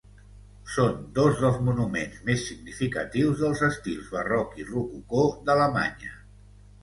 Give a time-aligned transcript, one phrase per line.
[0.75, 6.13] Són dos dels monuments més significatius dels estils barroc i rococó d'Alemanya.